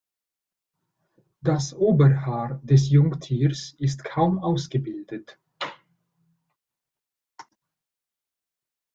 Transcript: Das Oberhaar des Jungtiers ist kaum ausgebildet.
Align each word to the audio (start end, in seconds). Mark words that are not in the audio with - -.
Das 1.41 1.75
Oberhaar 1.75 2.59
des 2.63 2.89
Jungtiers 2.89 3.75
ist 3.77 4.03
kaum 4.03 4.39
ausgebildet. 4.39 5.37